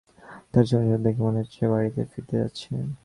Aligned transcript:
তার 0.51 0.63
চঞ্চলতা 0.69 1.03
দেখে 1.05 1.21
মনে 1.25 1.39
হচ্ছে 1.41 1.61
বাড়িতে 1.71 2.01
ফিরতে 2.11 2.35
চাচ্ছে। 2.41 2.69